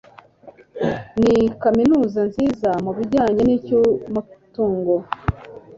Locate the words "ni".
1.21-1.35